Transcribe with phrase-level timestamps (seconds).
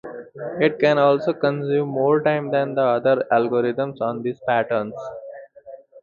[0.59, 4.95] It can also consume more time than other algorithms on these patterns.